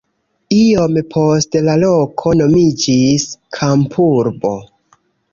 [0.59, 3.27] Iom poste la loko nomiĝis
[3.59, 4.55] kampurbo.